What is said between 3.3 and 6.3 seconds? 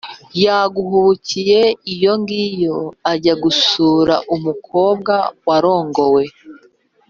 gusura umukobwa warongowe